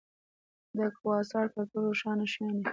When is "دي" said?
2.63-2.69